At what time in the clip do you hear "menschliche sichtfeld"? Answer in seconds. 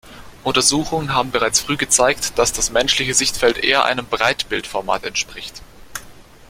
2.71-3.59